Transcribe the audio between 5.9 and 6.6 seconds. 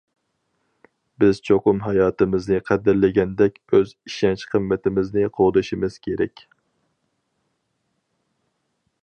كېرەك.